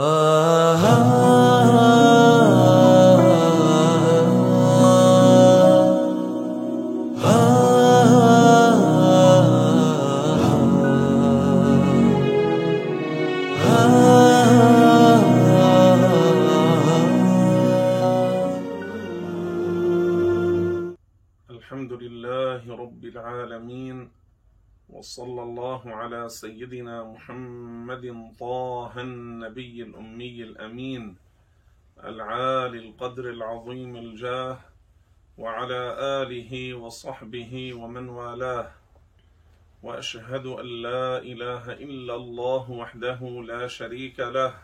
[0.00, 1.17] Uh-huh.
[29.58, 31.16] النبي الأمي الأمين
[32.04, 34.58] العالي القدر العظيم الجاه
[35.38, 35.82] وعلى
[36.22, 38.70] آله وصحبه ومن والاه.
[39.82, 44.54] وأشهد أن لا إله إلا الله وحده لا شريك له.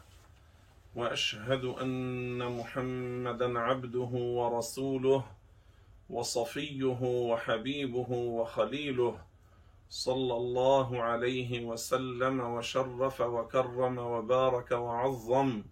[0.95, 5.25] وأشهد أن محمدا عبده ورسوله
[6.11, 9.19] وصفيه وحبيبه وخليله.
[9.95, 15.63] صلى الله عليه وسلم وشرف وكرم وبارك وعظم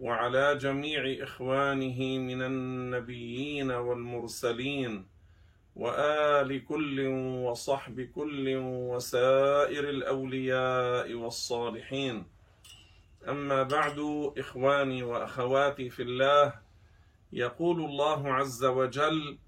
[0.00, 5.06] وعلى جميع إخوانه من النبيين والمرسلين
[5.76, 7.06] وآل كل
[7.46, 8.56] وصحب كل
[8.90, 12.26] وسائر الأولياء والصالحين.
[13.28, 13.98] أما بعد
[14.38, 16.54] إخواني وأخواتي في الله
[17.32, 19.38] يقول الله عز وجل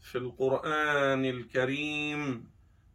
[0.00, 2.49] في القرآن الكريم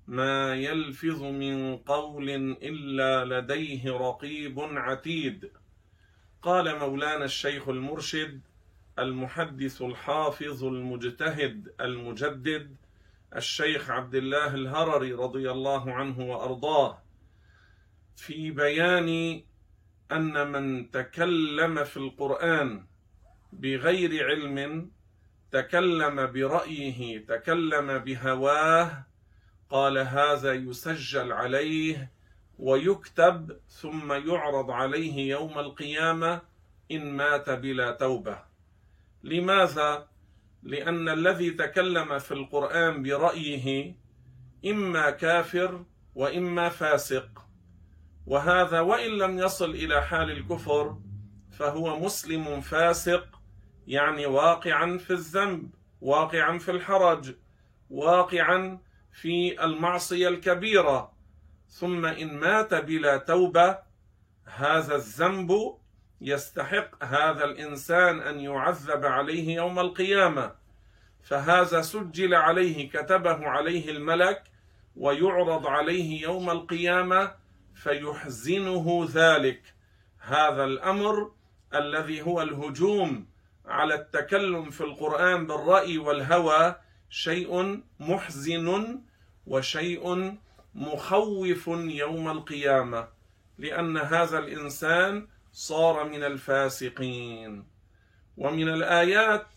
[0.07, 2.29] ما يلفظ من قول
[2.61, 5.51] إلا لديه رقيب عتيد.
[6.41, 8.41] قال مولانا الشيخ المرشد
[8.99, 12.75] المحدث الحافظ المجتهد المجدد
[13.35, 17.01] الشيخ عبد الله الهرري رضي الله عنه وأرضاه
[18.15, 19.41] في بيان
[20.11, 22.85] أن من تكلم في القرآن
[23.53, 24.91] بغير علم
[25.51, 29.05] تكلم برأيه تكلم بهواه
[29.69, 32.11] قال هذا يسجل عليه
[32.59, 36.41] ويكتب ثم يعرض عليه يوم القيامة
[36.91, 38.39] إن مات بلا توبة.
[39.23, 40.07] لماذا؟
[40.63, 43.95] لأن الذي تكلم في القرآن برأيه
[44.65, 45.85] إما كافر
[46.15, 47.45] وإما فاسق.
[48.27, 50.97] وهذا وإن لم يصل إلى حال الكفر
[51.51, 53.41] فهو مسلم فاسق
[53.87, 55.69] يعني واقعا في الذنب
[56.01, 57.35] واقعا في الحرج
[57.89, 58.79] واقعا
[59.21, 61.11] في المعصية الكبيرة.
[61.69, 63.77] ثم إن مات بلا توبة
[64.45, 65.77] هذا الذنب
[66.21, 70.55] يستحق هذا الإنسان أن يعذب عليه يوم القيامة.
[71.23, 74.43] فهذا سجل عليه كتبه عليه الملك
[74.95, 77.35] ويعرض عليه يوم القيامة
[77.75, 79.61] فيحزنه ذلك.
[80.19, 81.31] هذا الأمر
[81.75, 83.27] الذي هو الهجوم
[83.65, 86.75] على التكلم في القرآن بالرأي والهوى
[87.09, 88.99] شيء محزن
[89.45, 90.35] وشيء
[90.75, 93.07] مخوف يوم القيامة
[93.57, 97.65] لأن هذا الإنسان صار من الفاسقين.
[98.37, 99.47] ومن الآيات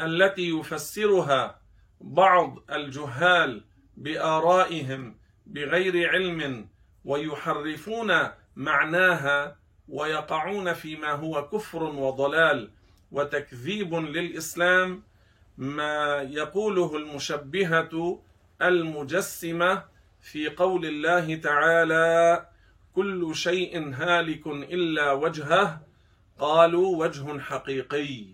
[0.00, 1.60] التي يفسرها
[2.00, 3.64] بعض الجهال
[3.96, 6.68] بآرائهم بغير علم
[7.04, 8.12] ويحرفون
[8.56, 9.56] معناها
[9.88, 12.70] ويقعون فيما هو كفر وضلال
[13.12, 15.02] وتكذيب للإسلام
[15.60, 18.20] ما يقوله المشبهة
[18.62, 19.84] المجسمة
[20.20, 22.46] في قول الله تعالى
[22.94, 25.80] كل شيء هالك إلا وجهه
[26.38, 28.26] قالوا وجه حقيقي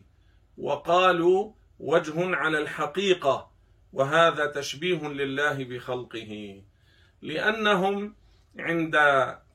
[0.58, 3.50] وقالوا وجه على الحقيقة
[3.92, 6.62] وهذا تشبيه لله بخلقه
[7.22, 8.14] لأنهم
[8.58, 8.96] عند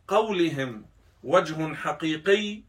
[0.07, 0.85] قولهم
[1.23, 2.61] وجه حقيقي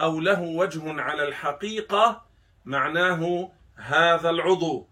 [0.00, 2.22] أو له وجه على الحقيقة
[2.64, 4.88] معناه هذا العضو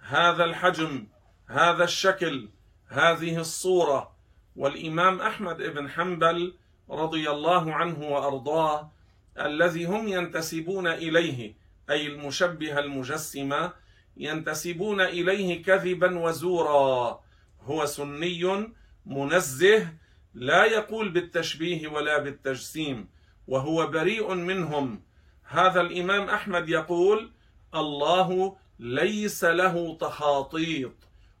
[0.00, 1.06] هذا الحجم
[1.46, 2.48] هذا الشكل
[2.88, 4.16] هذه الصورة.
[4.56, 6.54] والإمام أحمد بن حنبل
[6.90, 8.90] رضي الله عنه وأرضاه
[9.40, 11.54] الذي هم ينتسبون إليه
[11.90, 13.72] أي المشبهه المجسمه
[14.16, 17.20] ينتسبون إليه كذبا وزورا.
[17.60, 18.72] هو سني
[19.06, 19.88] منزه
[20.34, 23.08] لا يقول بالتشبيه ولا بالتجسيم
[23.46, 25.02] وهو بريء منهم.
[25.44, 27.32] هذا الإمام أحمد يقول
[27.74, 30.92] الله ليس له تخاطيط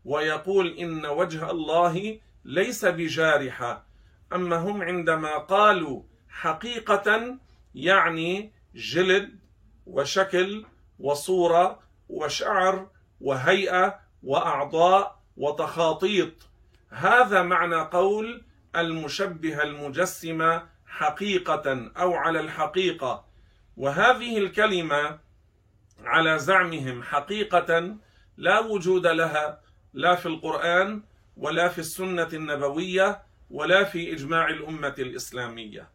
[0.04, 3.86] ويقول إن وجه الله ليس بجارحة.
[4.32, 7.38] أما هم عندما قالوا حقيقة
[7.74, 9.38] يعني جلد
[9.86, 10.64] وشكل
[10.98, 12.86] وصورة وشعر
[13.20, 16.32] وهيئة وأعضاء وتخاطيط.
[16.90, 18.44] هذا معنى قول
[18.76, 23.24] المشبهه المجسمة حقيقة أو على الحقيقة.
[23.76, 25.18] وهذه الكلمة
[26.04, 27.96] على زعمهم حقيقة
[28.36, 29.60] لا وجود لها
[29.94, 31.02] لا في القرآن
[31.36, 35.88] ولا في السنة النبوية ولا في إجماع الأمة الإسلامية.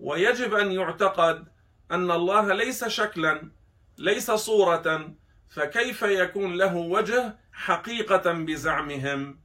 [0.00, 1.48] ويجب أن يعتقد
[1.90, 3.50] أن الله ليس شكلا
[3.98, 5.14] ليس صورة
[5.48, 9.40] فكيف يكون له وجه حقيقة بزعمهم؟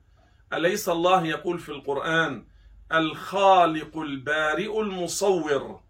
[0.54, 2.46] أليس الله يقول في القرآن
[2.94, 5.82] الخالق البارئ المصور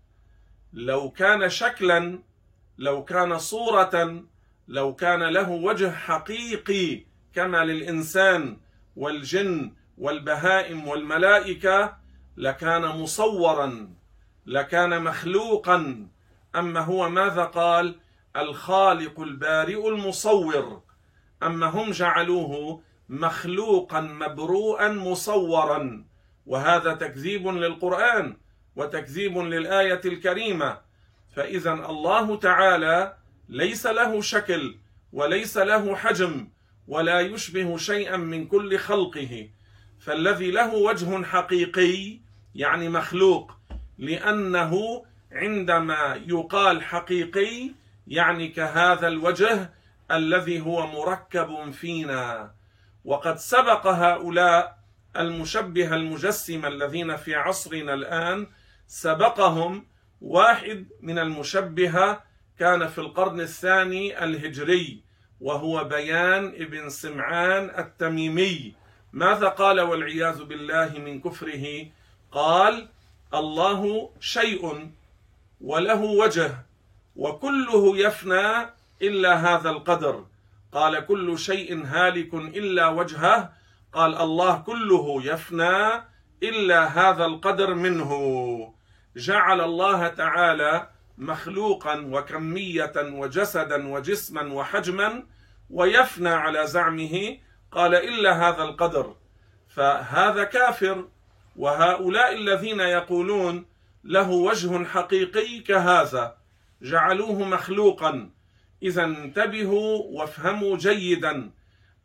[0.74, 2.20] لو كان شكلا
[2.78, 4.24] لو كان صورة
[4.68, 8.58] لو كان له وجه حقيقي كما للإنسان
[8.96, 11.98] والجن والبهائم والملائكة
[12.38, 13.90] لكان مصورا
[14.46, 16.08] لكان مخلوقا.
[16.56, 18.00] أما هو ماذا قال؟
[18.36, 20.82] الخالق البارئ المصور.
[21.44, 26.06] أما هم جعلوه مخلوقا مبروءا مصورا.
[26.46, 28.38] وهذا تكذيب للقرآن
[28.76, 30.78] وتكذيب للآية الكريمة.
[31.36, 33.16] فإذا الله تعالى
[33.50, 34.76] ليس له شكل
[35.14, 36.48] وليس له حجم
[36.88, 39.50] ولا يشبه شيئا من كل خلقه
[40.00, 42.20] فالذي له وجه حقيقي
[42.56, 43.52] يعني مخلوق
[43.98, 47.72] لأنه عندما يقال حقيقي
[48.08, 49.70] يعني كهذا الوجه
[50.12, 52.52] الذي هو مركب فينا.
[53.06, 54.78] وقد سبق هؤلاء
[55.18, 58.48] المشبهه المجسمه الذين في عصرنا الآن
[58.88, 59.86] سبقهم
[60.24, 62.24] واحد من المشبهة
[62.60, 65.04] كان في القرن الثاني الهجري
[65.42, 68.74] وهو بيان ابن سمعان التميمي.
[69.14, 71.88] ماذا قال والعياذ بالله من كفره؟
[72.32, 72.88] قال
[73.34, 74.90] الله شيء
[75.62, 76.52] وله وجه
[77.16, 78.70] وكله يفنى
[79.02, 80.26] إلا هذا القدر.
[80.72, 83.54] قال كل شيء هالك إلا وجهه.
[83.94, 85.78] قال الله كله يفنى
[86.44, 88.12] إلا هذا القدر منه.
[89.18, 95.24] جعل الله تعالى مخلوقا وكمية وجسدا وجسما وحجما
[95.70, 97.38] ويفنى على زعمه
[97.72, 99.16] قال إلا هذا القدر.
[99.70, 101.08] فهذا كافر
[101.56, 103.66] وهؤلاء الذين يقولون
[104.04, 106.38] له وجه حقيقي كهذا
[106.82, 108.30] جعلوه مخلوقا.
[108.84, 111.52] إذا انتبهوا وافهموا جيدا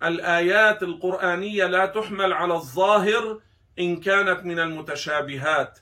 [0.02, 3.40] الآيات القرآنية لا تحمل على الظاهر
[3.78, 5.78] إن كانت من المتشابهات.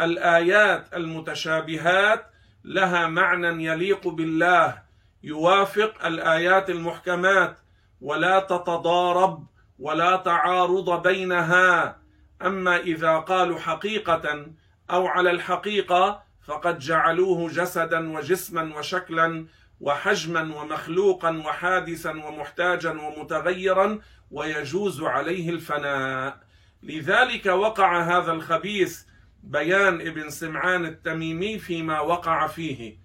[0.00, 2.26] الآيات المتشابهات
[2.64, 4.82] لها معنى يليق بالله
[5.22, 7.58] يوافق الآيات المحكمات
[8.00, 9.46] ولا تتضارب
[9.78, 11.98] ولا تعارض بينها.
[12.42, 14.46] أما إذا قالوا حقيقة
[14.90, 19.46] أو على الحقيقة فقد جعلوه جسدا وجسما وشكلا
[19.80, 23.98] وحجما ومخلوقا وحادثا ومحتاجا ومتغيرا
[24.30, 26.40] ويجوز عليه الفناء.
[26.82, 29.02] لذلك وقع هذا الخبيث
[29.46, 32.98] بيان ابن سمعان التميمي فيما وقع فيه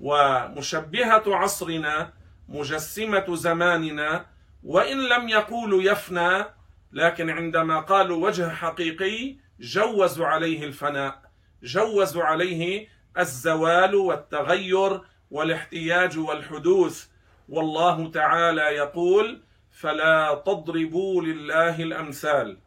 [0.00, 2.12] ومشبهة عصرنا
[2.48, 4.26] مجسمة زماننا
[4.62, 6.44] وإن لم يقولوا يفنى
[6.92, 11.22] لكن عندما قالوا وجه حقيقي جوزوا عليه الفناء
[11.62, 12.88] جوزوا عليه
[13.18, 15.00] الزوال والتغير
[15.30, 17.06] والاحتياج والحدوث.
[17.48, 22.58] والله تعالى يقول فلا تضربوا لله الأمثال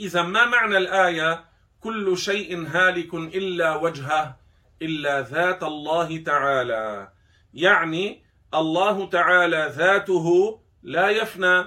[0.00, 1.49] إذا ما معنى الآية؟
[1.80, 4.36] كل شيء هالك إلا وجهه
[4.82, 7.12] إلا ذات الله تعالى.
[7.54, 8.22] يعني
[8.54, 11.64] الله تعالى ذاته لا يفنى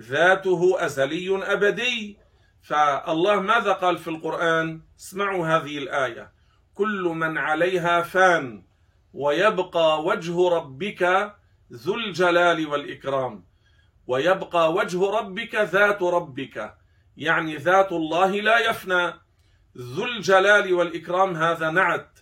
[0.00, 2.18] ذاته أزلي أبدي.
[2.62, 6.32] فالله ماذا قال في القرآن؟ اسمعوا هذه الآية.
[6.74, 8.64] كل من عليها فان
[9.12, 11.32] ويبقى وجه ربك
[11.72, 13.44] ذو الجلال والإكرام.
[14.06, 16.74] ويبقى وجه ربك ذات ربك.
[17.16, 19.23] يعني ذات الله لا يفنى.
[19.78, 22.18] ذو الجلال والإكرام هذا نعت.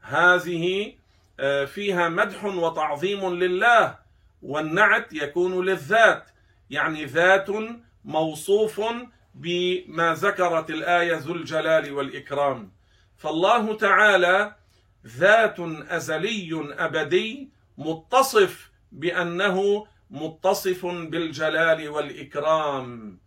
[0.00, 0.94] هذه
[1.40, 3.98] آه، فيها مدح وتعظيم لله
[4.42, 6.30] والنعت يكون للذات
[6.70, 7.48] يعني ذات
[8.04, 8.80] موصوف
[9.34, 12.72] بما ذكرت الآية ذو الجلال والإكرام.
[13.16, 14.54] فالله تعالى
[15.06, 23.18] ذات أزلي أبدي متصف بأنه متصف بالجلال والإكرام.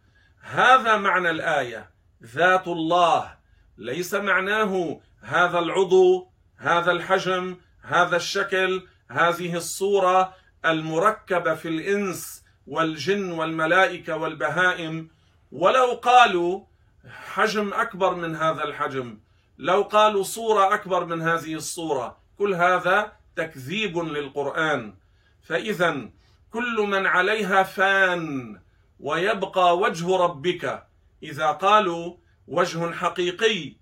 [0.41, 1.89] هذا معنى الآية
[2.23, 3.44] ذات الله.
[3.77, 6.27] ليس معناه هذا العضو
[6.57, 10.33] هذا الحجم هذا الشكل هذه الصورة
[10.65, 15.09] المركبة في الإنس والجن والملائكة والبهائم.
[15.51, 16.61] ولو قالوا
[17.09, 19.19] حجم أكبر من هذا الحجم
[19.57, 24.95] لو قالوا صورة أكبر من هذه الصورة كل هذا تكذيب للقرآن.
[25.43, 26.09] فإذا
[26.51, 28.59] كل من عليها فان
[28.99, 30.87] ويبقى وجه ربك.
[31.23, 32.15] إذا قالوا
[32.47, 33.73] وجه حقيقي.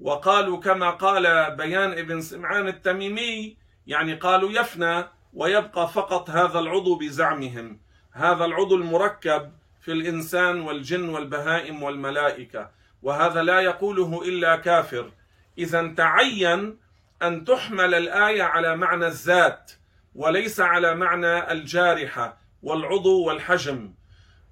[0.00, 7.80] وقالوا كما قال بيان ابن سمعان التميمي يعني قالوا يفنى ويبقى فقط هذا العضو بزعمهم.
[8.12, 12.70] هذا العضو المركب في الإنسان والجن والبهائم والملائكة.
[13.02, 15.12] وهذا لا يقوله إلا كافر.
[15.58, 16.78] إذا تعين
[17.22, 19.72] أن تحمل الآية على معنى الذات
[20.14, 23.94] وليس على معنى الجارحة والعضو والحجم.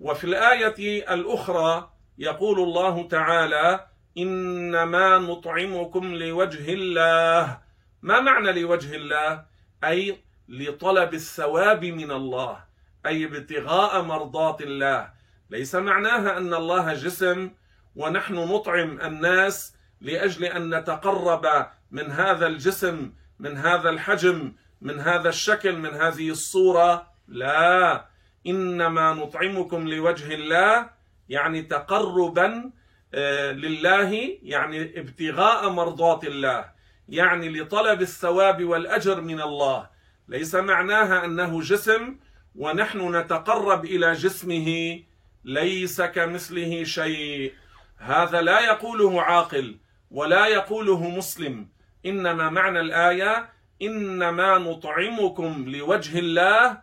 [0.00, 3.86] وفي الآية الأخرى يقول الله تعالى
[4.18, 7.58] إنما نطعمكم لوجه الله.
[8.02, 9.44] ما معنى لوجه الله؟
[9.84, 12.64] أي لطلب الثواب من الله
[13.06, 15.10] أي ابتغاء مرضات الله.
[15.50, 17.50] ليس معناها أن الله جسم
[17.96, 25.76] ونحن نطعم الناس لأجل أن نتقرب من هذا الجسم من هذا الحجم من هذا الشكل
[25.76, 27.06] من هذه الصورة.
[27.28, 28.06] لا.
[28.46, 30.90] إنما نطعمكم لوجه الله
[31.30, 32.70] يعني تقربا
[33.14, 36.64] آه، لله يعني ابتغاء مرضات الله
[37.08, 39.88] يعني لطلب الثواب والأجر من الله.
[40.28, 42.16] ليس معناها أنه جسم
[42.54, 45.00] ونحن نتقرب إلى جسمه
[45.44, 47.52] ليس كمثله شيء.
[47.98, 49.76] هذا لا يقوله عاقل
[50.10, 51.68] ولا يقوله مسلم.
[52.06, 53.48] إنما معنى الآية
[53.82, 56.78] إنما نطعمكم لوجه الله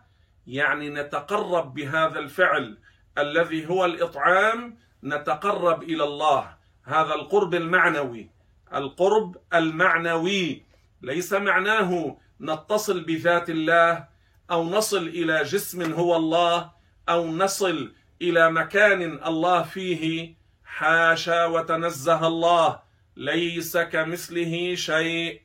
[0.46, 2.78] يعني نتقرب بهذا الفعل.
[3.18, 6.56] الذي هو الإطعام نتقرب إلى الله.
[6.84, 8.30] هذا القرب المعنوي.
[8.74, 10.62] القرب المعنوي.
[11.02, 14.04] ليس معناه نتصل بذات الله
[14.50, 16.70] أو نصل إلى جسم هو الله
[17.08, 20.34] أو نصل إلى مكان الله فيه.
[20.64, 22.80] حاشا وتنزه الله.
[23.16, 25.40] ليس كمثله شيء.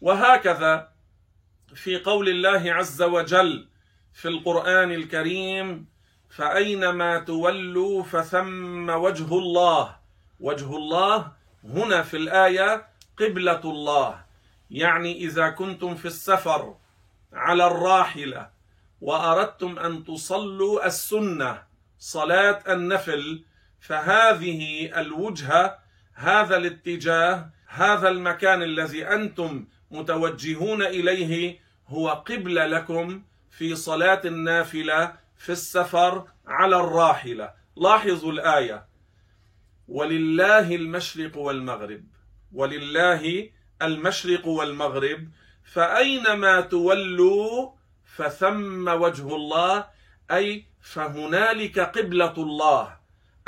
[0.00, 0.88] وهكذا
[1.74, 3.68] في قول الله عز وجل
[4.12, 5.86] في القرآن الكريم
[6.30, 9.96] فأينما تولوا فثم وجه الله.
[10.40, 11.32] وجه الله
[11.64, 12.86] هنا في الآية
[13.18, 14.24] قبلة الله.
[14.70, 16.74] يعني إذا كنتم في السفر
[17.32, 18.50] على الراحلة
[19.00, 21.62] وأردتم أن تصلوا السنة
[21.98, 23.44] صلاة النفل
[23.80, 25.78] فهذه الوجهه
[26.14, 35.52] هذا الاتجاه هذا المكان الذي أنتم متوجهون إليه هو قبلة لكم في صلاة النافلة في
[35.52, 37.52] السفر على الراحلة.
[37.76, 38.86] لاحظوا الآية.
[39.88, 42.04] ولله المشرق والمغرب.
[42.52, 43.50] ولله
[43.82, 45.28] المشرق والمغرب.
[45.64, 47.70] فأينما تولوا
[48.04, 49.86] فثم وجه الله.
[50.30, 52.98] أي فهنالك قبلة الله.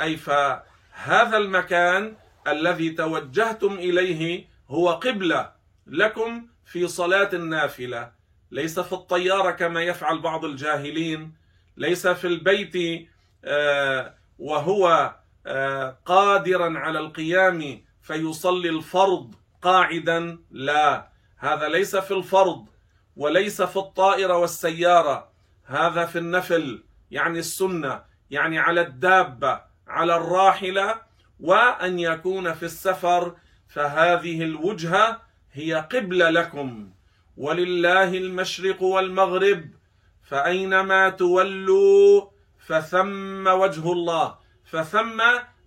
[0.01, 2.15] أي فهذا المكان
[2.47, 5.51] الذي توجهتم إليه هو قبلة
[5.87, 8.11] لكم في صلاة النافلة.
[8.51, 11.40] ليس في الطيارة كما يفعل بعض الجاهلين.
[11.77, 13.07] ليس في البيت
[13.45, 15.15] آه، وهو
[15.47, 20.37] آه، قادرا على القيام فيصلي الفرض قاعدا.
[20.51, 22.65] لا هذا ليس في الفرض
[23.17, 25.31] وليس في الطائرة والسيارة.
[25.65, 31.01] هذا في النفل يعني السنة يعني على الدابة على الراحلة.
[31.39, 33.35] وأن يكون في السفر
[33.67, 35.21] فهذه الوجهة
[35.53, 36.91] هي قبلة لكم.
[37.37, 39.69] ولله المشرق والمغرب.
[40.31, 42.27] فأينما تولوا
[42.67, 44.35] فثم وجه الله.
[44.65, 45.21] فثم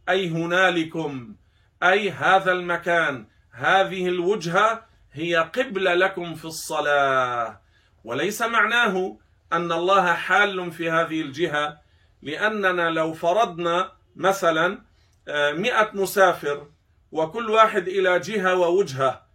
[0.09, 1.35] أي هنالكم.
[1.83, 3.27] أي هذا المكان.
[3.51, 7.61] هذه الوجهة هي قبله لكم في الصلاة.
[8.05, 9.19] وليس معناه
[9.53, 11.79] أن الله حال في هذه الجهة
[12.23, 14.83] لأننا لو فرضنا مثلا
[15.29, 16.67] آه، مئة مسافر
[17.13, 19.27] وكل واحد إلى جهة ووجهة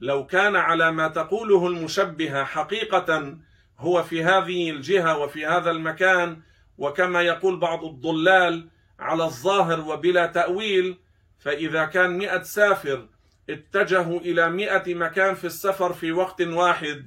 [0.00, 3.36] لو كان على ما تقوله المشبهة حقيقة
[3.78, 6.40] هو في هذه الجهة وفي هذا المكان
[6.78, 10.98] وكما يقول بعض الضلال على الظاهر وبلا تأويل
[11.38, 13.08] فإذا كان مئة سافر
[13.50, 17.06] اتجهوا إلى مئة مكان في السفر في وقت واحد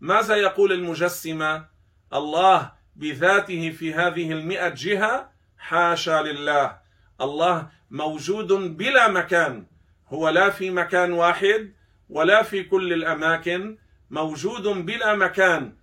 [0.00, 1.64] ماذا يقول المجسمة؟
[2.12, 6.78] الله بذاته في هذه المئة جهة حاشا لله.
[7.20, 9.66] الله موجود بلا مكان
[10.08, 11.72] هو لا في مكان واحد
[12.08, 13.78] ولا في كل الأماكن
[14.10, 15.76] موجود بلا مكان.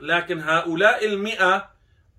[0.00, 1.70] لكن هؤلاء المئة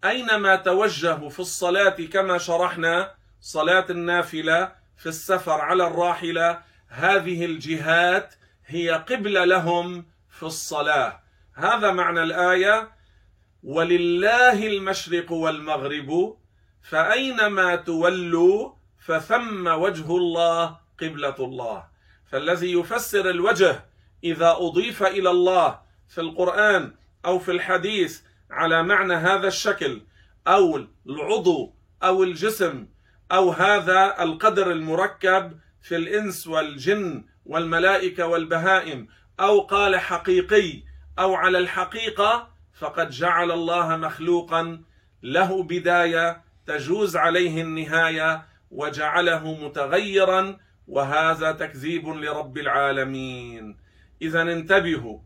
[0.06, 8.36] أينما توجهوا في الصلاة كما شرحنا صلاة النافلة في السفر على الراحلة هذه الجهات
[8.66, 11.22] هي قبلة لهم في الصلاة.
[11.54, 12.92] هذا معنى الآية
[13.64, 16.38] ولله المشرق والمغرب
[16.82, 21.84] فأينما تولوا فثم وجه الله قبلة الله.
[22.32, 23.86] فالذي يفسر الوجه
[24.24, 26.94] إذا أضيف إلى الله في القرآن
[27.26, 30.02] أو في الحديث على معنى هذا الشكل
[30.48, 31.74] أو العضو
[32.04, 32.88] أو الجسم
[33.32, 39.08] أو هذا القدر المركب في الإنس والجن والملائكة والبهائم
[39.40, 40.84] أو قال حقيقي
[41.20, 44.82] أو على الحقيقة فقد جعل الله مخلوقا
[45.24, 53.78] له بداية تجوز عليه النهاية وجعله متغيرا وهذا تكذيب لرب العالمين.
[54.22, 55.20] اذا انتبهوا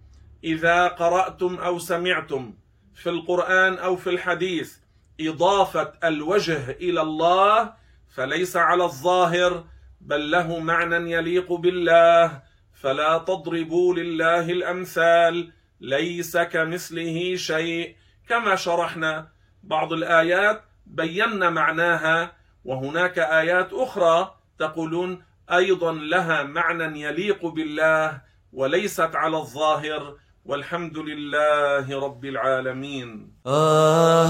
[0.46, 2.54] إذا قرأتم أو سمعتم
[2.96, 4.78] في القرآن أو في الحديث
[5.22, 7.74] إضافة الوجه إلى الله
[8.16, 9.64] فليس على الظاهر
[10.02, 12.42] بل له معنى يليق بالله.
[12.74, 17.96] فلا تضربوا لله الأمثال ليس كمثله شيء.
[18.30, 19.28] كما شرحنا
[19.64, 22.34] بعض الآيات بينا معناها
[22.66, 28.22] وهناك آيات أخرى تقولون أيضا لها معنى يليق بالله
[28.54, 30.25] وليست على الظاهر.
[30.46, 33.34] والحمد لله رب العالمين.
[33.46, 34.28] آه